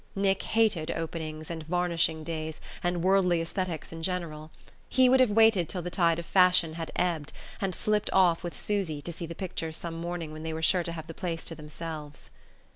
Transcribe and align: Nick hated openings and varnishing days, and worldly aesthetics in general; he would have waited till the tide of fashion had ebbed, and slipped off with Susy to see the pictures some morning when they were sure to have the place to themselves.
Nick 0.15 0.41
hated 0.41 0.89
openings 0.89 1.51
and 1.51 1.61
varnishing 1.61 2.23
days, 2.23 2.59
and 2.83 3.03
worldly 3.03 3.39
aesthetics 3.39 3.91
in 3.91 4.01
general; 4.01 4.49
he 4.89 5.07
would 5.07 5.19
have 5.19 5.29
waited 5.29 5.69
till 5.69 5.83
the 5.83 5.91
tide 5.91 6.17
of 6.17 6.25
fashion 6.25 6.73
had 6.73 6.89
ebbed, 6.95 7.31
and 7.61 7.75
slipped 7.75 8.09
off 8.11 8.43
with 8.43 8.59
Susy 8.59 8.99
to 8.99 9.11
see 9.13 9.27
the 9.27 9.35
pictures 9.35 9.77
some 9.77 9.93
morning 9.93 10.31
when 10.31 10.41
they 10.41 10.53
were 10.55 10.63
sure 10.63 10.81
to 10.81 10.93
have 10.93 11.05
the 11.05 11.13
place 11.13 11.45
to 11.45 11.53
themselves. 11.53 12.31